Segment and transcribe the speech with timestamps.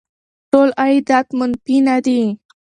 [0.51, 2.21] ټول عایدات منفي نه دي.